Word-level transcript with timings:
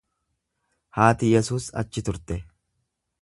Haati 0.99 1.29
Yesuus 1.33 1.67
achi 1.83 2.05
turte. 2.07 2.39